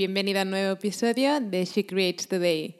[0.00, 2.74] Bienvenida a un nuevo episodio de She Creates Today.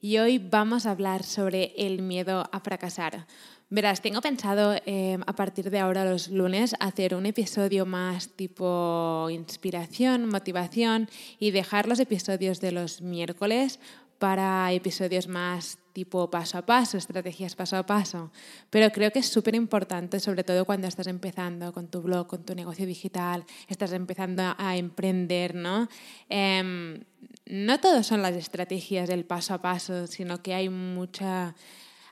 [0.00, 3.26] Y hoy vamos a hablar sobre el miedo a fracasar.
[3.68, 9.28] Verás, tengo pensado eh, a partir de ahora los lunes hacer un episodio más tipo
[9.30, 13.78] inspiración, motivación y dejar los episodios de los miércoles
[14.18, 18.30] para episodios más tipo paso a paso, estrategias paso a paso.
[18.70, 22.44] Pero creo que es súper importante, sobre todo cuando estás empezando con tu blog, con
[22.44, 25.88] tu negocio digital, estás empezando a emprender, ¿no?
[26.28, 27.02] Eh,
[27.46, 31.54] no todos son las estrategias del paso a paso, sino que hay mucha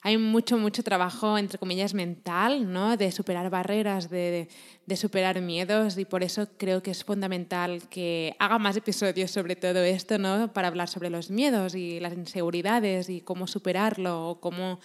[0.07, 2.99] hay mucho, mucho trabajo, entre comillas, mental, ¿no?
[2.99, 4.49] de superar barreras, de,
[4.85, 9.57] de, superar miedos y por eso creo que es fundamental que haga más episodios sobre
[9.57, 10.53] todo esto, ¿no?
[10.53, 14.79] para hablar sobre los miedos y las inseguridades y cómo superarlo o cómo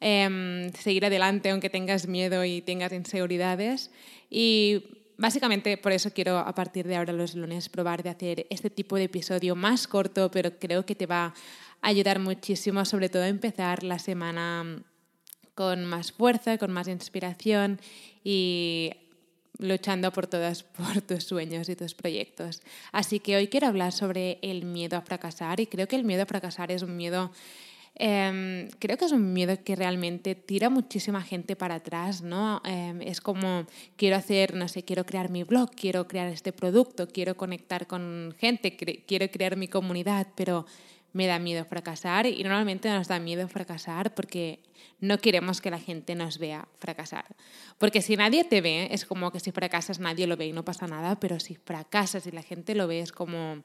[0.00, 3.92] eh, seguir adelante aunque tengas miedo y tengas inseguridades.
[4.28, 4.82] Y
[5.16, 8.96] básicamente por eso quiero a partir de ahora los lunes probar de hacer este tipo
[8.96, 11.34] de episodio más corto, pero creo que te va
[11.86, 14.82] ayudar muchísimo, sobre todo a empezar la semana
[15.54, 17.78] con más fuerza, con más inspiración
[18.24, 18.90] y
[19.58, 22.60] luchando por todas por tus sueños y tus proyectos.
[22.90, 26.24] Así que hoy quiero hablar sobre el miedo a fracasar y creo que el miedo
[26.24, 27.30] a fracasar es un miedo
[27.98, 32.60] eh, creo que es un miedo que realmente tira muchísima gente para atrás, ¿no?
[32.66, 33.64] Eh, es como
[33.96, 38.34] quiero hacer, no sé, quiero crear mi blog, quiero crear este producto, quiero conectar con
[38.38, 40.66] gente, quiero crear mi comunidad, pero
[41.16, 44.60] me da miedo fracasar y normalmente nos da miedo fracasar porque
[45.00, 47.24] no queremos que la gente nos vea fracasar.
[47.78, 50.62] Porque si nadie te ve, es como que si fracasas nadie lo ve y no
[50.62, 53.62] pasa nada, pero si fracasas y la gente lo ve es como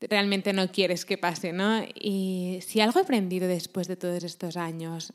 [0.00, 1.82] realmente no quieres que pase, ¿no?
[1.94, 5.14] Y si algo he aprendido después de todos estos años,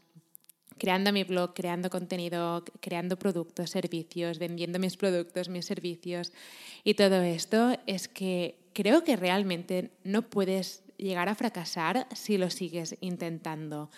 [0.80, 6.34] creando mi blog, creando contenido, creando productos, servicios, vendiendo mis productos, mis servicios
[6.84, 12.50] y todo esto, es que creo que realmente no puedes llegar a fracasar si lo
[12.50, 13.90] sigues intentando.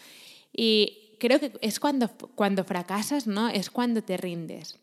[0.52, 3.50] Y creo que es cuando, cuando fracasas, ¿no?
[3.50, 4.80] Es cuando te rindes.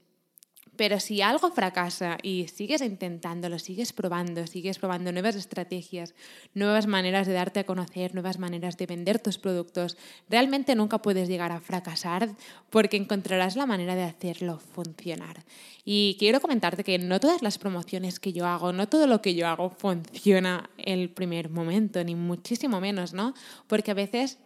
[0.76, 6.14] Pero si algo fracasa y sigues intentándolo, sigues probando, sigues probando nuevas estrategias,
[6.54, 9.96] nuevas maneras de darte a conocer, nuevas maneras de vender tus productos,
[10.28, 12.28] realmente nunca puedes llegar a fracasar
[12.70, 15.44] porque encontrarás la manera de hacerlo funcionar.
[15.84, 19.34] Y quiero comentarte que no todas las promociones que yo hago, no todo lo que
[19.34, 23.34] yo hago funciona el primer momento, ni muchísimo menos, ¿no?
[23.66, 24.38] Porque a veces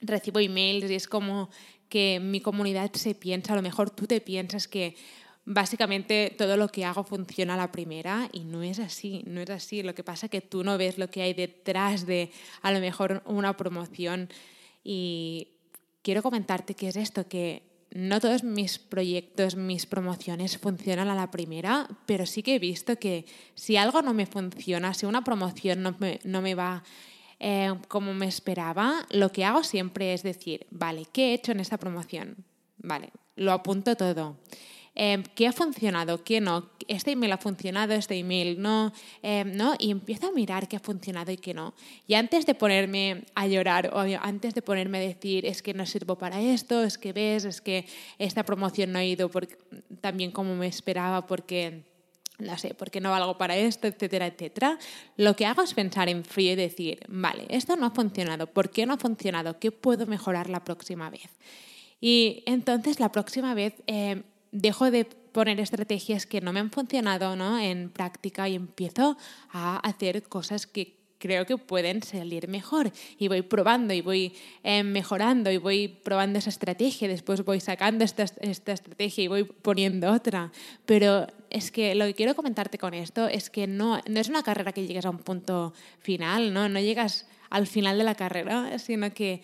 [0.00, 1.50] recibo emails y es como
[1.88, 4.96] que mi comunidad se piensa, a lo mejor tú te piensas que
[5.46, 9.48] básicamente todo lo que hago funciona a la primera y no es así, no es
[9.48, 9.82] así.
[9.82, 12.30] Lo que pasa es que tú no ves lo que hay detrás de
[12.62, 14.28] a lo mejor una promoción
[14.84, 15.48] y
[16.02, 17.62] quiero comentarte que es esto, que
[17.92, 22.96] no todos mis proyectos, mis promociones funcionan a la primera, pero sí que he visto
[22.96, 23.24] que
[23.54, 26.82] si algo no me funciona, si una promoción no me, no me va
[27.38, 31.60] eh, como me esperaba, lo que hago siempre es decir, vale, ¿qué he hecho en
[31.60, 32.44] esta promoción?
[32.78, 34.36] Vale, lo apunto todo.
[34.98, 39.74] Em, qué ha funcionado, qué no, este email ha funcionado, este email no, em, ¿no?
[39.78, 41.74] Y empiezo a mirar qué ha funcionado y qué no.
[42.06, 45.84] Y antes de ponerme a llorar o antes de ponerme a decir, es que no
[45.84, 47.84] sirvo para esto, es que ves, es que
[48.18, 49.30] esta promoción no ha ido
[50.00, 51.84] tan bien como me esperaba porque
[52.38, 54.78] no sé, porque no valgo para esto, etcétera, etcétera,
[55.16, 58.70] lo que hago es pensar en frío y decir, vale, esto no ha funcionado, ¿por
[58.70, 59.58] qué no ha funcionado?
[59.58, 61.30] ¿Qué puedo mejorar la próxima vez?
[62.00, 64.22] Y entonces la próxima vez em,
[64.60, 67.58] dejo de poner estrategias que no me han funcionado ¿no?
[67.58, 69.16] en práctica y empiezo
[69.52, 74.82] a hacer cosas que creo que pueden salir mejor y voy probando y voy eh,
[74.82, 80.12] mejorando y voy probando esa estrategia, después voy sacando esta, esta estrategia y voy poniendo
[80.12, 80.52] otra.
[80.84, 84.42] Pero es que lo que quiero comentarte con esto es que no, no es una
[84.42, 86.68] carrera que llegues a un punto final, ¿no?
[86.68, 89.42] no llegas al final de la carrera, sino que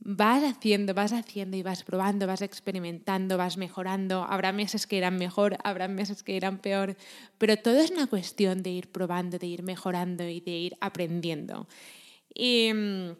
[0.00, 4.24] vas haciendo, vas haciendo y vas probando, vas experimentando, vas mejorando.
[4.24, 6.96] Habrá meses que irán mejor, habrá meses que irán peor,
[7.38, 11.66] pero todo es una cuestión de ir probando, de ir mejorando y de ir aprendiendo.
[12.32, 13.10] Y mm,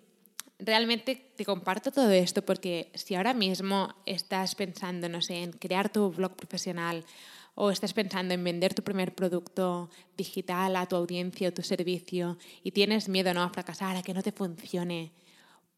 [0.61, 5.91] realmente te comparto todo esto porque si ahora mismo estás pensando, no sé, en crear
[5.91, 7.05] tu blog profesional
[7.55, 12.39] o estás pensando en vender tu primer producto digital a tu audiencia o tu servicio
[12.63, 13.43] y tienes miedo ¿no?
[13.43, 15.11] a fracasar, a que no te funcione,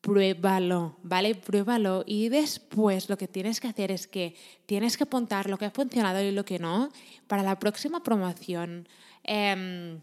[0.01, 1.35] pruébalo, ¿vale?
[1.35, 4.35] Pruébalo y después lo que tienes que hacer es que
[4.67, 6.91] tienes que apuntar lo que ha funcionado y lo que no
[7.27, 8.89] para la próxima promoción.
[9.25, 10.01] Em,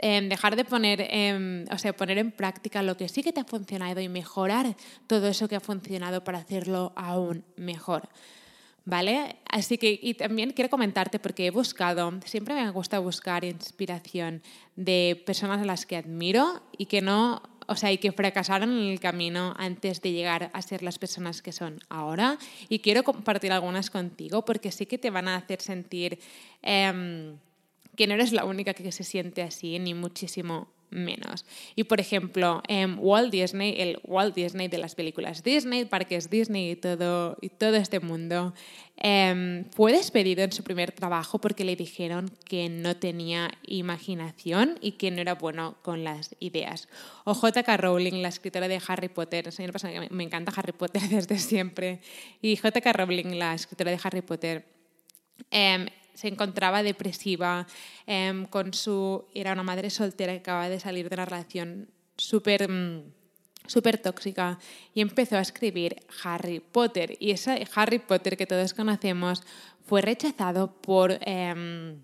[0.00, 3.44] dejar de poner, em, o sea, poner en práctica lo que sí que te ha
[3.44, 4.74] funcionado y mejorar
[5.06, 8.08] todo eso que ha funcionado para hacerlo aún mejor.
[8.84, 9.36] ¿Vale?
[9.48, 14.42] Así que, y también quiero comentarte porque he buscado, siempre me gusta buscar inspiración
[14.74, 17.42] de personas a las que admiro y que no,
[17.72, 21.42] o sea, y que fracasaron en el camino antes de llegar a ser las personas
[21.42, 22.38] que son ahora.
[22.68, 26.18] Y quiero compartir algunas contigo porque sí que te van a hacer sentir
[26.62, 27.36] em,
[27.96, 31.44] que no eres la única que se siente así, ni muchísimo menos.
[31.74, 36.70] Y por ejemplo, en Walt Disney, el Walt Disney de las películas Disney, parques Disney
[36.70, 38.54] y todo, y todo este mundo,
[38.96, 44.92] em, fue despedido en su primer trabajo porque le dijeron que no tenía imaginación y
[44.92, 46.88] que no era bueno con las ideas.
[47.24, 47.76] O J.K.
[47.76, 49.48] Rowling, la escritora de Harry Potter,
[50.10, 52.00] me encanta Harry Potter desde siempre,
[52.40, 52.92] y J.K.
[52.92, 54.66] Rowling, la escritora de Harry Potter,
[55.50, 57.66] em, se encontraba depresiva,
[58.06, 62.68] em, con su, era una madre soltera que acaba de salir de una relación súper
[62.68, 63.02] mm,
[63.66, 64.58] súper tóxica
[64.94, 67.16] y empezó a escribir Harry Potter.
[67.20, 69.42] Y ese Harry Potter que todos conocemos
[69.84, 71.96] fue rechazado por, eh,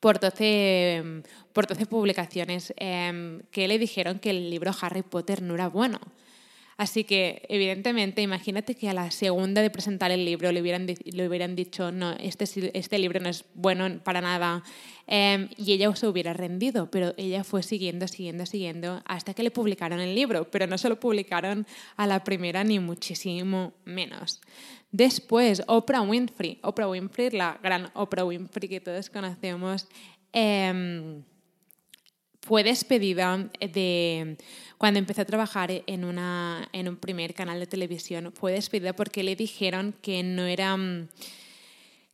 [0.00, 1.22] por, 12,
[1.52, 6.00] por 12 publicaciones em, que le dijeron que el libro Harry Potter no era bueno.
[6.76, 11.28] Así que, evidentemente, imagínate que a la segunda de presentar el libro le hubieran, le
[11.28, 12.44] hubieran dicho, no, este,
[12.76, 14.62] este libro no es bueno para nada,
[15.06, 19.50] em, y ella se hubiera rendido, pero ella fue siguiendo, siguiendo, siguiendo, hasta que le
[19.50, 21.66] publicaron el libro, pero no se lo publicaron
[21.96, 24.40] a la primera ni muchísimo menos.
[24.90, 29.88] Después, Oprah Winfrey, Oprah Winfrey, la gran Oprah Winfrey que todos conocemos,
[30.32, 31.22] eh,
[32.42, 34.36] fue despedida de
[34.76, 38.32] cuando empezó a trabajar en, una, en un primer canal de televisión.
[38.34, 40.76] Fue despedida porque le dijeron que no era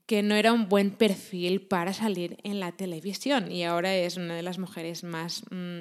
[0.07, 4.37] que no era un buen perfil para salir en la televisión y ahora es una
[4.37, 5.81] de las mujeres más mm,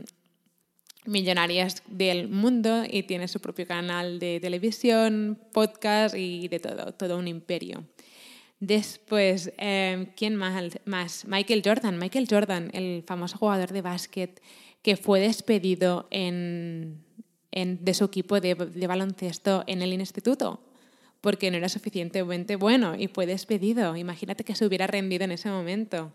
[1.06, 7.18] millonarias del mundo y tiene su propio canal de televisión, podcast y de todo, todo
[7.18, 7.86] un imperio.
[8.60, 11.26] Después, em, ¿quién más?
[11.26, 12.00] Michael Jordan.
[12.00, 14.42] Michael Jordan, el famoso jugador de básquet
[14.82, 17.04] que fue despedido en,
[17.52, 20.62] de su equipo de, de, baloncesto en el instituto
[21.22, 23.96] porque no era suficientemente bueno y fue despedido.
[23.96, 26.14] Imagínate que se hubiera rendido en ese momento.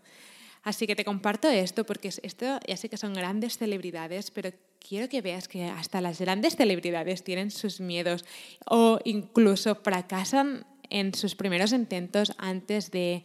[0.63, 5.09] Así que te comparto esto porque esto ya sé que son grandes celebridades, pero quiero
[5.09, 8.23] que veas que hasta las grandes celebridades tienen sus miedos
[8.65, 13.23] o incluso fracasan en sus primeros intentos antes de,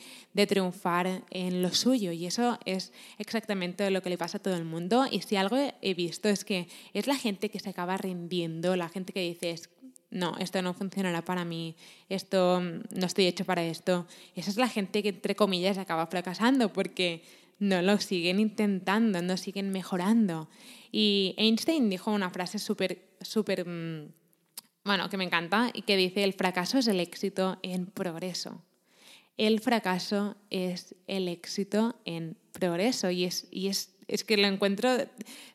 [0.48, 2.12] triunfar en lo suyo.
[2.12, 5.06] Y eso es exactamente lo que le pasa a todo el mundo.
[5.10, 8.88] Y si algo he visto es que es la gente que se acaba rindiendo, la
[8.88, 9.54] gente que dice,
[10.10, 11.76] no, esto no funcionará para mí,
[12.08, 14.06] esto no estoy hecho para esto.
[14.34, 17.22] Esa es la gente que, entre comillas, acaba fracasando porque
[17.58, 20.48] no lo siguen intentando, no siguen mejorando.
[20.90, 24.08] Y Einstein dijo una frase súper, súper mm,
[24.88, 28.62] bueno, que me encanta y que dice, el fracaso es el éxito en progreso.
[29.36, 34.88] El fracaso es el éxito en progreso y es, y es, es que lo encuentro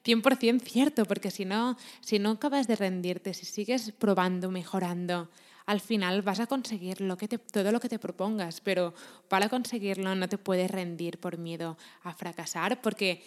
[0.06, 5.30] 100% cierto, porque si no, si no acabas de rendirte, si sigues probando, mejorando,
[5.66, 8.94] al final vas a conseguir lo que todo lo que te propongas, pero
[9.30, 13.24] para conseguirlo no te puedes rendir por miedo a fracasar, porque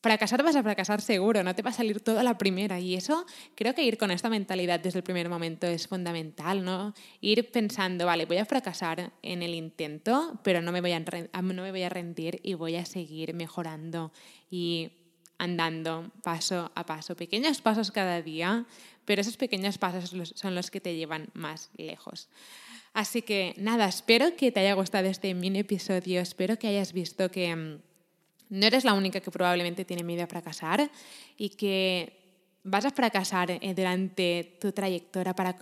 [0.00, 2.80] fracasar vas a fracasar seguro, no te va a salir todo a la primera.
[2.80, 6.94] Y eso creo que ir con esta mentalidad desde el primer momento es fundamental, ¿no?
[7.20, 11.62] Ir pensando, vale, voy a fracasar en el intento, pero no me voy a, no
[11.62, 14.12] me voy a rendir y voy a seguir mejorando
[14.50, 14.90] y
[15.38, 18.66] andando paso a paso, pequeños pasos cada día,
[19.04, 22.28] pero esos pequeños pasos son los que te llevan más lejos.
[22.92, 27.30] Así que nada, espero que te haya gustado este mini episodio, espero que hayas visto
[27.30, 27.78] que mm,
[28.50, 30.90] no eres la única que probablemente tiene miedo a fracasar
[31.36, 32.18] y que
[32.64, 35.54] vas a fracasar eh, durante tu trayectoria para,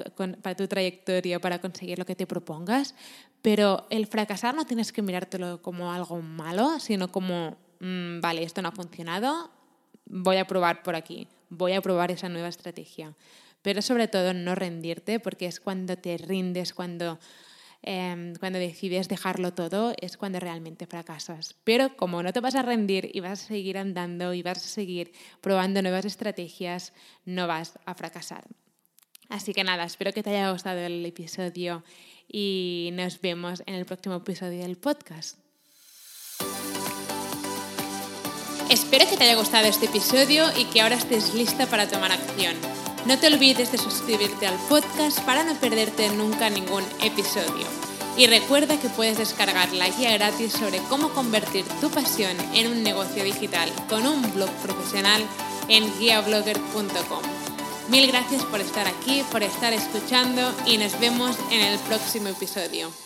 [0.57, 2.95] tu trayectoria para conseguir lo que te propongas,
[3.43, 8.63] pero el fracasar no tienes que mirártelo como algo malo, sino como, mm, vale, esto
[8.63, 9.51] no ha funcionado,
[10.07, 13.15] voy a probar por aquí, voy a probar esa nueva estrategia.
[13.63, 17.19] Pero sobre todo no rendirte, porque es cuando te rindes, cuando
[17.89, 21.55] Em, cuando decides dejarlo todo, es cuando realmente fracasas.
[21.63, 24.69] Pero como no te vas a rendir y vas a seguir andando y vas a
[24.69, 26.93] seguir probando nuevas estrategias,
[27.25, 28.45] no vas a fracasar.
[29.29, 31.85] Así que nada, espero que te haya gustado el episodio
[32.27, 35.39] y nos vemos en el próximo episodio del podcast.
[38.69, 42.86] Espero que te haya gustado este episodio y que ahora estés lista para tomar acción.
[43.07, 47.65] No te olvides de suscribirte al podcast para no perderte nunca ningún episodio.
[48.17, 52.83] Y recuerda que puedes descargar la guía gratis sobre cómo convertir tu pasión en un
[52.83, 55.23] negocio digital con un blog profesional
[55.69, 57.23] en guiablogger.com.
[57.91, 63.06] Mil gracias por estar aquí, por estar escuchando y nos vemos en el próximo episodio.